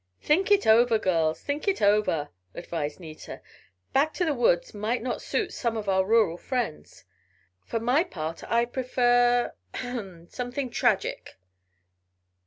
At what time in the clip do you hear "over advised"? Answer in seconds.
1.79-2.99